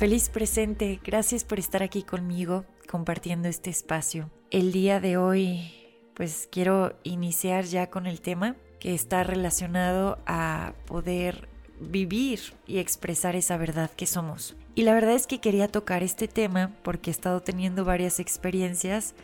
[0.00, 4.30] Feliz presente, gracias por estar aquí conmigo compartiendo este espacio.
[4.50, 5.74] El día de hoy
[6.14, 11.50] pues quiero iniciar ya con el tema que está relacionado a poder
[11.80, 14.56] vivir y expresar esa verdad que somos.
[14.74, 19.14] Y la verdad es que quería tocar este tema porque he estado teniendo varias experiencias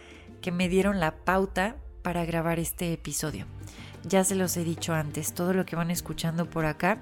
[0.42, 3.46] que me dieron la pauta para grabar este episodio.
[4.04, 7.00] Ya se los he dicho antes, todo lo que van escuchando por acá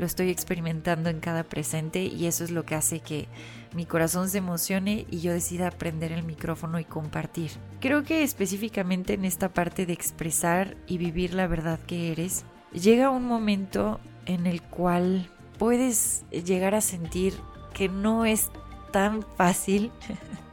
[0.00, 3.28] lo estoy experimentando en cada presente y eso es lo que hace que
[3.74, 7.50] mi corazón se emocione y yo decida prender el micrófono y compartir.
[7.80, 13.10] Creo que específicamente en esta parte de expresar y vivir la verdad que eres, llega
[13.10, 15.28] un momento en el cual
[15.58, 17.34] puedes llegar a sentir
[17.74, 18.50] que no es
[18.92, 19.92] tan fácil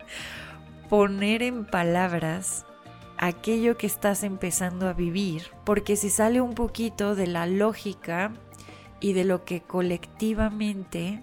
[0.90, 2.66] poner en palabras
[3.18, 8.34] aquello que estás empezando a vivir, porque se sale un poquito de la lógica
[9.00, 11.22] y de lo que colectivamente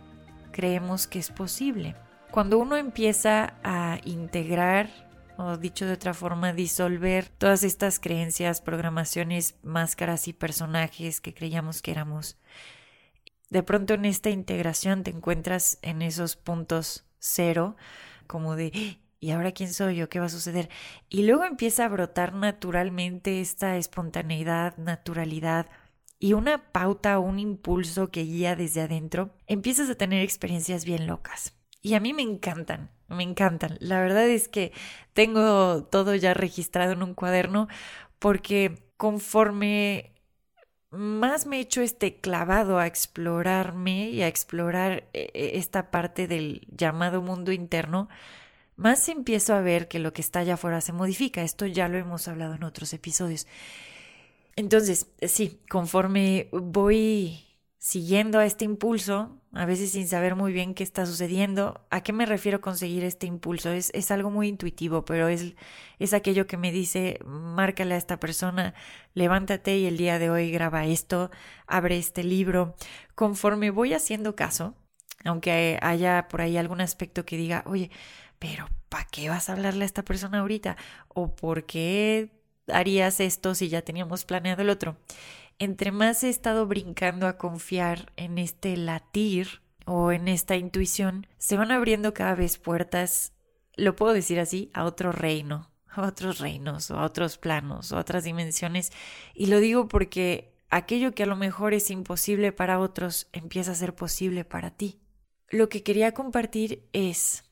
[0.52, 1.96] creemos que es posible.
[2.30, 4.88] Cuando uno empieza a integrar,
[5.36, 11.82] o dicho de otra forma, disolver todas estas creencias, programaciones, máscaras y personajes que creíamos
[11.82, 12.38] que éramos,
[13.50, 17.76] de pronto en esta integración te encuentras en esos puntos cero,
[18.26, 20.08] como de, ¿y ahora quién soy yo?
[20.08, 20.68] ¿Qué va a suceder?
[21.08, 25.66] Y luego empieza a brotar naturalmente esta espontaneidad, naturalidad,
[26.24, 31.06] y una pauta o un impulso que guía desde adentro, empiezas a tener experiencias bien
[31.06, 31.52] locas.
[31.82, 33.76] Y a mí me encantan, me encantan.
[33.78, 34.72] La verdad es que
[35.12, 37.68] tengo todo ya registrado en un cuaderno
[38.18, 40.14] porque conforme
[40.90, 46.26] más me he hecho este clavado a explorarme y a explorar eh, eh, esta parte
[46.26, 48.08] del llamado mundo interno,
[48.76, 51.42] más empiezo a ver que lo que está allá afuera se modifica.
[51.42, 53.46] Esto ya lo hemos hablado en otros episodios.
[54.56, 57.40] Entonces, sí, conforme voy
[57.78, 62.12] siguiendo a este impulso, a veces sin saber muy bien qué está sucediendo, ¿a qué
[62.12, 63.70] me refiero con seguir este impulso?
[63.70, 65.54] Es, es algo muy intuitivo, pero es,
[65.98, 68.74] es aquello que me dice, márcale a esta persona,
[69.12, 71.30] levántate y el día de hoy graba esto,
[71.66, 72.74] abre este libro.
[73.14, 74.74] Conforme voy haciendo caso,
[75.24, 77.90] aunque haya por ahí algún aspecto que diga, oye,
[78.38, 80.76] pero ¿para qué vas a hablarle a esta persona ahorita?
[81.08, 82.30] ¿O por qué
[82.68, 84.96] harías esto si ya teníamos planeado el otro.
[85.58, 91.56] Entre más he estado brincando a confiar en este latir o en esta intuición, se
[91.56, 93.32] van abriendo cada vez puertas,
[93.76, 97.96] lo puedo decir así, a otro reino, a otros reinos o a otros planos o
[97.96, 98.92] a otras dimensiones.
[99.34, 103.76] Y lo digo porque aquello que a lo mejor es imposible para otros empieza a
[103.76, 105.00] ser posible para ti.
[105.50, 107.44] Lo que quería compartir es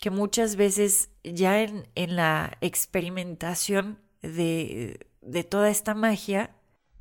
[0.00, 6.54] que muchas veces ya en, en la experimentación de, de toda esta magia,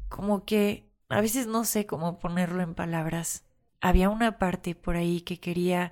[0.10, 3.44] como que a veces no sé cómo ponerlo en palabras.
[3.80, 5.92] Había una parte por ahí que quería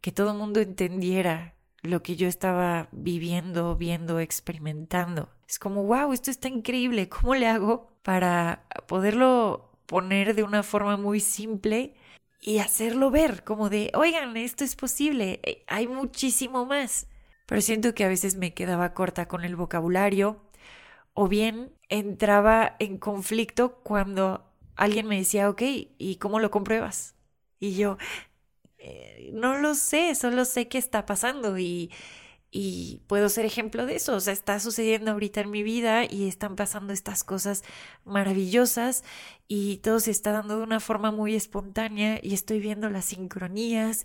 [0.00, 5.28] que todo el mundo entendiera lo que yo estaba viviendo, viendo, experimentando.
[5.48, 7.08] Es como, wow, esto está increíble.
[7.08, 11.94] ¿Cómo le hago para poderlo poner de una forma muy simple
[12.40, 13.44] y hacerlo ver?
[13.44, 17.06] Como de, oigan, esto es posible, eh, hay muchísimo más.
[17.46, 20.40] Pero siento que a veces me quedaba corta con el vocabulario
[21.14, 24.44] o bien entraba en conflicto cuando
[24.76, 25.62] alguien me decía, ok,
[25.98, 27.14] ¿y cómo lo compruebas?
[27.60, 27.98] Y yo,
[28.78, 31.90] eh, no lo sé, solo sé qué está pasando y,
[32.50, 34.16] y puedo ser ejemplo de eso.
[34.16, 37.64] O sea, está sucediendo ahorita en mi vida y están pasando estas cosas
[38.04, 39.04] maravillosas
[39.48, 44.04] y todo se está dando de una forma muy espontánea y estoy viendo las sincronías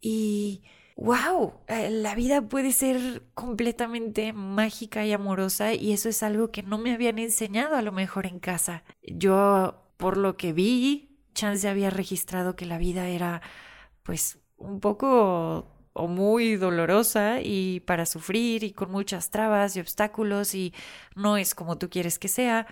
[0.00, 0.62] y
[1.00, 6.62] wow, eh, la vida puede ser completamente mágica y amorosa y eso es algo que
[6.62, 8.84] no me habían enseñado a lo mejor en casa.
[9.02, 13.40] Yo, por lo que vi, Chance había registrado que la vida era
[14.02, 20.54] pues un poco o muy dolorosa y para sufrir y con muchas trabas y obstáculos
[20.54, 20.74] y
[21.16, 22.66] no es como tú quieres que sea.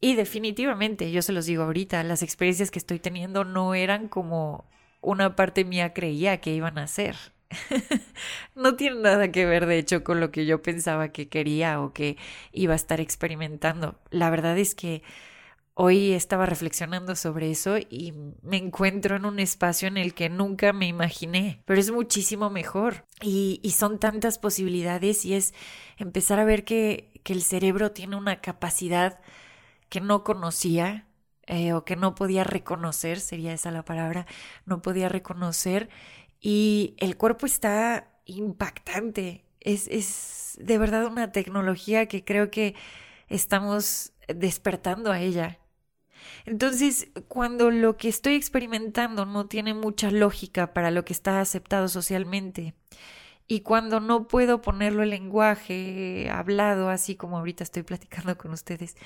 [0.00, 4.70] Y definitivamente, yo se los digo ahorita, las experiencias que estoy teniendo no eran como
[5.00, 7.16] una parte mía creía que iban a ser.
[8.54, 11.92] no tiene nada que ver, de hecho, con lo que yo pensaba que quería o
[11.92, 12.16] que
[12.52, 13.98] iba a estar experimentando.
[14.10, 15.02] La verdad es que
[15.80, 18.12] Hoy estaba reflexionando sobre eso y
[18.42, 23.04] me encuentro en un espacio en el que nunca me imaginé, pero es muchísimo mejor.
[23.22, 25.54] Y, son tantas posibilidades y es
[25.96, 29.20] empezar a ver que, el cerebro tiene una capacidad
[29.90, 31.06] que no conocía
[31.46, 34.26] eh, o que no podía reconocer, sería esa la palabra,
[34.64, 35.90] no podía reconocer
[36.40, 39.44] y el cuerpo está impactante.
[39.60, 42.74] Es, es de verdad una tecnología que creo que
[43.28, 45.58] estamos despertando a ella.
[46.44, 51.88] Entonces, cuando lo que estoy experimentando no tiene mucha lógica para lo que está aceptado
[51.88, 52.74] socialmente,
[53.46, 58.96] y cuando no puedo ponerlo en lenguaje hablado, así como ahorita estoy platicando con ustedes,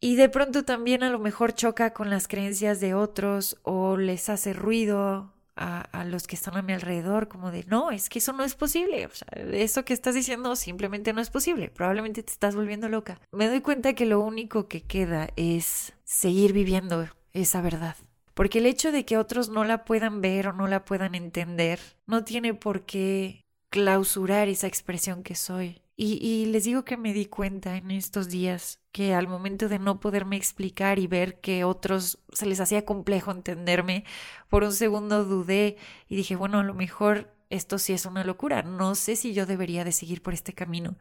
[0.00, 4.28] y de pronto también a lo mejor choca con las creencias de otros o les
[4.28, 8.32] hace ruido a, los que están a mi alrededor, como de, no, es que eso
[8.32, 12.32] no es posible, o sea, eso que estás diciendo simplemente no es posible, probablemente te
[12.32, 13.20] estás volviendo loca.
[13.32, 17.96] Me doy cuenta que lo único que queda es seguir viviendo esa verdad.
[18.34, 21.78] Porque el hecho de que otros no la puedan ver o no la puedan entender
[22.06, 25.81] no tiene por qué clausurar esa expresión que soy.
[25.94, 30.00] Y, les digo que me di cuenta en estos días que al momento de no
[30.00, 34.04] poderme explicar y ver que otros se les hacía complejo entenderme,
[34.48, 35.76] por un segundo dudé
[36.08, 39.46] y dije, bueno, a lo mejor esto sí es una locura, no sé si yo
[39.46, 40.96] debería de seguir por este camino.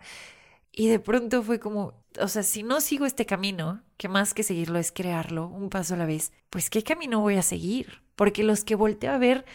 [0.73, 4.43] Y de pronto fue como, o sea, si no sigo este camino, que más que
[4.43, 8.01] seguirlo es crearlo un paso a la vez, pues ¿qué camino voy a seguir?
[8.15, 9.45] Porque los que volteo a ver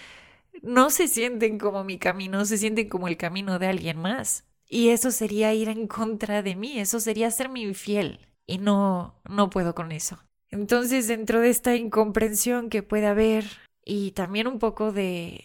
[0.63, 4.45] no se sienten como mi camino, se sienten como el camino de alguien más.
[4.69, 8.21] Y eso sería ir en contra de mí, eso sería serme infiel.
[8.47, 10.19] Y no, no puedo con eso.
[10.51, 13.45] Entonces, dentro de esta incomprensión que puede haber
[13.85, 15.45] y también un poco de...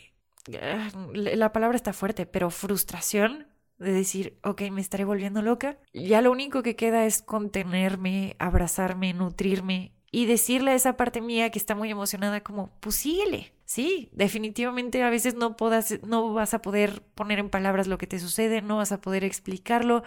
[0.62, 3.48] Ah, la palabra está fuerte, pero frustración
[3.78, 5.78] de decir, ok, me estaré volviendo loca.
[5.94, 11.50] Ya lo único que queda es contenerme, abrazarme, nutrirme y decirle a esa parte mía
[11.50, 13.54] que está muy emocionada como, pues síguele.
[13.72, 18.06] Sí, definitivamente a veces no, podas, no vas a poder poner en palabras lo que
[18.06, 20.04] te sucede, no vas a poder explicarlo,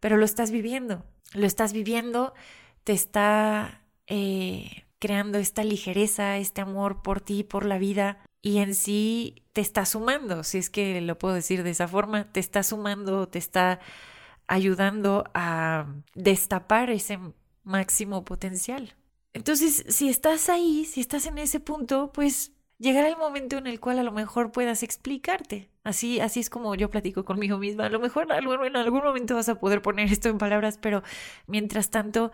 [0.00, 1.02] pero lo estás viviendo.
[1.32, 2.34] Lo estás viviendo,
[2.84, 8.74] te está eh, creando esta ligereza, este amor por ti, por la vida, y en
[8.74, 12.62] sí te está sumando, si es que lo puedo decir de esa forma, te está
[12.62, 13.80] sumando, te está
[14.46, 17.18] ayudando a destapar ese
[17.64, 18.94] máximo potencial.
[19.32, 23.80] Entonces, si estás ahí, si estás en ese punto, pues llegará el momento en el
[23.80, 25.70] cual a lo mejor puedas explicarte.
[25.84, 27.86] Así, así es como yo platico conmigo misma.
[27.86, 31.02] A lo mejor en algún momento vas a poder poner esto en palabras, pero
[31.46, 32.32] mientras tanto,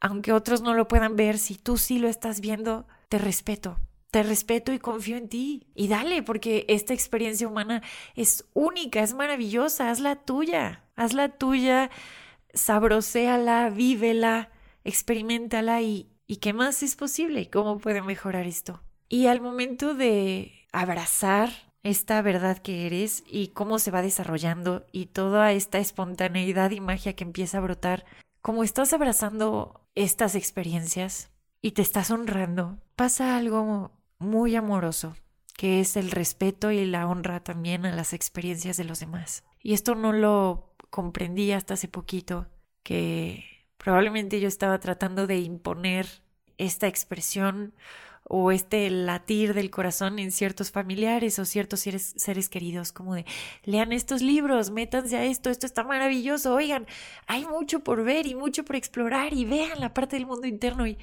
[0.00, 3.78] aunque otros no lo puedan ver, si tú sí lo estás viendo, te respeto.
[4.10, 5.66] Te respeto y confío en ti.
[5.74, 7.82] Y dale, porque esta experiencia humana
[8.14, 9.90] es única, es maravillosa.
[9.90, 10.84] Hazla tuya.
[10.96, 11.90] Hazla tuya,
[12.52, 14.50] sabroséala, vívela,
[14.84, 17.50] experimentala y, ¿Y qué más es posible?
[17.50, 18.80] ¿Cómo puede mejorar esto?
[19.12, 21.50] Y al momento de abrazar
[21.82, 27.12] esta verdad que eres y cómo se va desarrollando y toda esta espontaneidad y magia
[27.12, 28.06] que empieza a brotar,
[28.40, 31.30] como estás abrazando estas experiencias
[31.60, 35.14] y te estás honrando, pasa algo muy amoroso,
[35.58, 39.44] que es el respeto y la honra también a las experiencias de los demás.
[39.60, 42.46] Y esto no lo comprendí hasta hace poquito,
[42.82, 43.44] que
[43.76, 46.06] probablemente yo estaba tratando de imponer
[46.56, 47.74] esta expresión
[48.24, 53.24] o este latir del corazón en ciertos familiares o ciertos seres, seres, queridos, como de,
[53.64, 56.86] lean estos libros, métanse a esto, esto está maravilloso, oigan,
[57.26, 60.86] hay mucho por ver y mucho por explorar y vean la parte del mundo interno
[60.86, 60.98] y,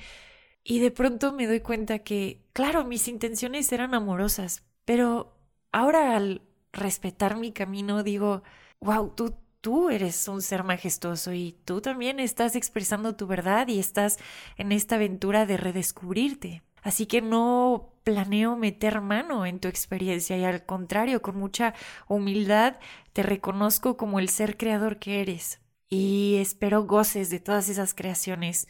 [0.64, 5.36] y de pronto me doy cuenta que, claro, mis intenciones eran amorosas, pero
[5.72, 8.44] ahora al respetar mi camino digo,
[8.80, 13.80] wow, tú tú eres un ser majestuoso y tú también estás expresando tu verdad y
[13.80, 14.18] estás
[14.58, 16.64] en esta aventura de redescubrirte.
[16.83, 21.74] Así que no planeo meter mano en tu experiencia y al contrario, con mucha
[22.07, 22.77] humildad
[23.13, 28.67] te reconozco como el ser creador que eres y espero goces de todas esas creaciones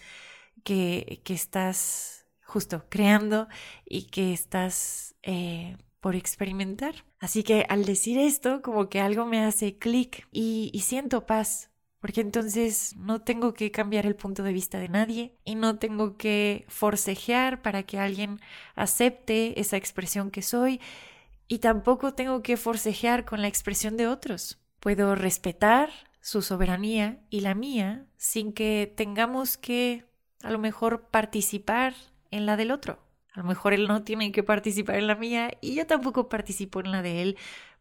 [0.64, 3.48] que, que estás justo creando
[3.86, 7.06] y que estás eh, por experimentar.
[7.20, 11.69] Así que al decir esto, como que algo me hace clic y, siento paz,
[12.00, 16.18] porque entonces no tengo que cambiar el punto de vista de nadie y no tengo
[16.18, 18.40] que forcejear para que alguien
[18.76, 20.80] acepte esa expresión que soy
[21.48, 24.60] y tampoco tengo que forcejear con la expresión de otros.
[24.80, 25.90] Puedo respetar
[26.22, 30.06] su soberanía y la mía sin que tengamos que
[30.44, 31.96] a lo mejor participar
[32.32, 33.00] en la del otro.
[33.34, 36.80] A lo mejor él no tiene que participar en la mía y yo tampoco participo
[36.80, 37.38] en la de él,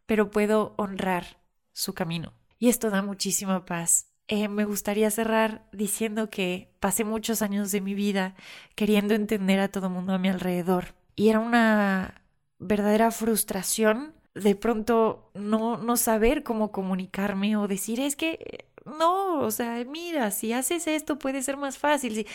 [0.06, 1.38] pero puedo honrar
[1.72, 2.32] su camino.
[2.58, 7.80] Y esto da muchísima paz eh, me gustaría cerrar diciendo que pasé muchos años de
[7.80, 8.36] mi vida
[8.74, 10.94] queriendo entender a todo mundo a mi alrededor.
[11.16, 12.22] Y era una
[12.58, 19.50] verdadera frustración de pronto no, no saber cómo comunicarme o decir, es que no, o
[19.50, 22.26] sea, mira, si haces esto puede ser más fácil.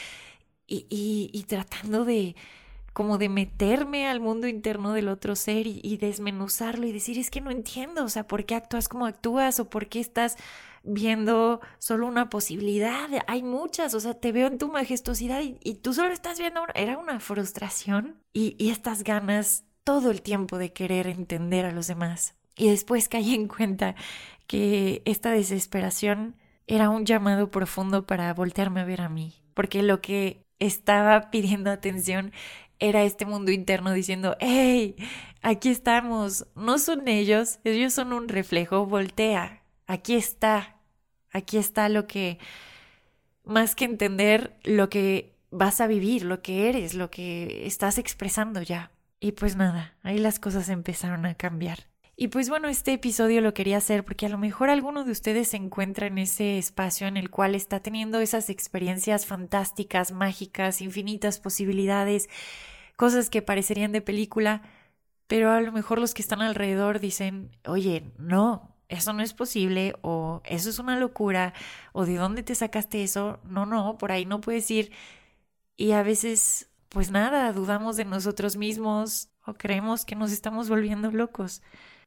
[0.66, 2.36] Y, y, y tratando de
[2.94, 7.42] como de meterme al mundo interno del otro ser y, desmenuzarlo y decir, es que
[7.42, 10.38] no entiendo, o sea, ¿por qué actúas como actúas o por qué estás
[10.84, 13.10] viendo solo una posibilidad?
[13.28, 16.64] Hay muchas, o sea, te veo en tu majestuosidad y, y tú solo estás viendo,
[16.64, 16.74] una...
[16.76, 21.88] era una frustración y, y estas ganas todo el tiempo de querer entender a los
[21.88, 22.36] demás.
[22.56, 23.96] Y después caí en cuenta
[24.46, 26.36] que esta desesperación
[26.68, 31.72] era un llamado profundo para voltearme a ver a mí, porque lo que estaba pidiendo
[31.72, 32.32] atención
[32.84, 34.96] era este mundo interno diciendo, hey,
[35.42, 40.76] aquí estamos, no son ellos, ellos son un reflejo, voltea, aquí está,
[41.32, 42.40] aquí está lo que,
[43.46, 48.62] más que entender lo que vas a vivir, lo que eres, lo que estás expresando
[48.62, 48.92] ya.
[49.22, 51.88] Y pues nada, ahí las cosas empezaron a cambiar.
[52.16, 55.48] Y pues bueno, este episodio lo quería hacer porque a lo mejor alguno de ustedes
[55.48, 61.40] se encuentra en ese espacio en el cual está teniendo esas experiencias fantásticas, mágicas, infinitas
[61.40, 62.30] posibilidades,
[62.96, 64.62] cosas que parecerían de película,
[65.28, 69.96] pero a lo mejor los que están alrededor dicen, oye, no, eso no es posible,
[70.02, 71.54] o eso es una locura,
[71.94, 74.92] o de dónde te sacaste eso, no, no, por ahí no puedes ir.
[75.76, 81.12] Y a veces, pues nada, dudamos de nosotros mismos o creemos que nos estamos volviendo
[81.12, 81.62] locos.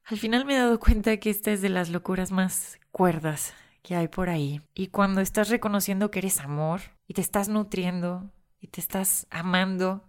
[0.04, 3.52] Al final me he dado cuenta que esta es de las locuras más cuerdas
[3.82, 4.60] que hay por ahí.
[4.74, 10.04] Y cuando estás reconociendo que eres amor y te estás nutriendo y te estás amando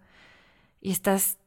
[0.80, 1.38] y estás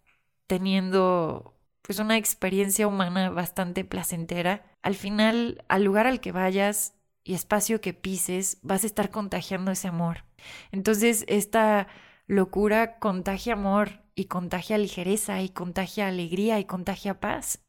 [0.47, 7.33] teniendo pues una experiencia humana bastante placentera, al final al lugar al que vayas y
[7.33, 10.25] espacio que pises vas a estar contagiando ese amor.
[10.71, 11.88] Entonces esta
[12.27, 17.63] locura contagia amor y contagia ligereza y contagia alegría y contagia paz.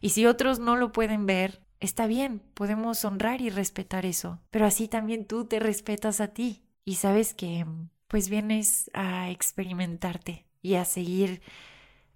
[0.00, 4.66] Y si otros no lo pueden ver, está bien, podemos honrar y respetar eso, pero
[4.66, 7.66] así también tú te respetas a ti y sabes que
[8.06, 11.42] pues vienes a experimentarte y a seguir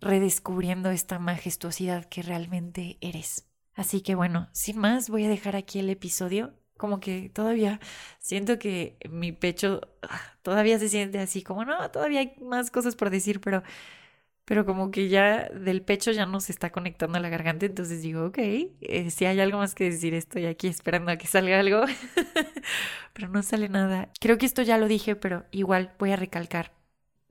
[0.00, 3.46] redescubriendo esta majestuosidad que realmente eres.
[3.74, 6.52] Así que bueno, sin más, voy a dejar aquí el episodio.
[6.76, 7.78] Como que todavía
[8.18, 12.96] siento que mi pecho ah, todavía se siente así, como no, todavía hay más cosas
[12.96, 13.62] por decir, pero
[14.46, 18.02] pero como que ya del pecho ya no se está conectando a la garganta, entonces
[18.02, 21.60] digo, ok, eh, si hay algo más que decir, estoy aquí esperando a que salga
[21.60, 21.84] algo,
[23.12, 24.10] pero no sale nada.
[24.20, 26.79] Creo que esto ya lo dije, pero igual voy a recalcar.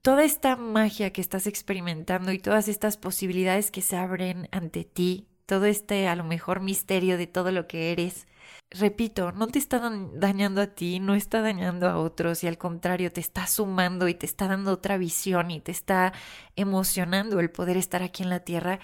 [0.02, 5.26] Toda esta magia que estás experimentando y todas estas posibilidades que se abren ante ti,
[5.44, 8.26] todo este a lo mejor misterio de todo lo que eres,
[8.70, 9.78] repito, no te está
[10.14, 14.14] dañando a ti, no está dañando a otros y al contrario, te está sumando y
[14.14, 16.14] te está dando otra visión y te está
[16.56, 18.80] emocionando el poder estar aquí en la tierra,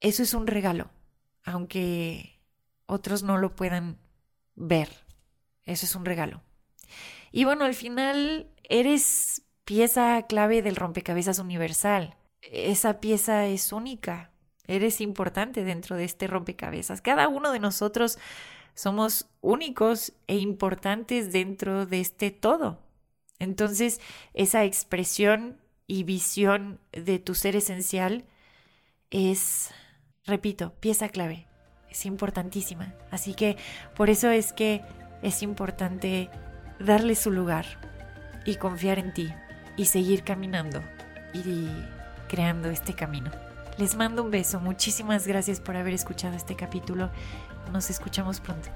[0.00, 0.90] eso es un regalo,
[1.44, 2.40] aunque
[2.86, 3.98] otros no lo puedan
[4.56, 4.88] ver,
[5.64, 6.42] eso es un regalo.
[7.30, 14.30] Y bueno, al final eres pieza clave del rompecabezas universal, esa pieza es única,
[14.66, 18.18] eres importante dentro de este rompecabezas, cada uno de nosotros
[18.74, 22.78] somos únicos e importantes dentro de este todo.
[23.40, 24.00] Entonces,
[24.32, 28.24] esa expresión y visión de tu ser esencial
[29.10, 29.68] es,
[30.24, 31.46] repito, pieza clave,
[31.90, 32.94] es importantísima.
[33.10, 33.58] Así que
[33.94, 34.80] por eso es que
[35.20, 36.30] es importante
[36.80, 37.66] darle su lugar
[38.46, 39.30] y confiar en ti
[39.78, 40.82] y seguir caminando
[41.32, 41.70] y
[42.28, 43.30] creando este camino.
[43.78, 47.10] Les mando un beso, muchísimas gracias por haber escuchado este capítulo
[47.72, 48.68] nos escuchamos pronto.